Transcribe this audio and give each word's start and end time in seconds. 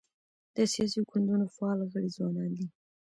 د 0.55 0.57
سیاسي 0.73 0.99
ګوندونو 1.09 1.45
فعال 1.55 1.79
غړي 1.91 2.09
ځوانان 2.17 2.51
دي. 2.57 2.67